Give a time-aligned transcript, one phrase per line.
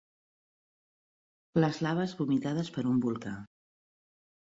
[1.61, 3.39] Les laves vomitades per un volcà.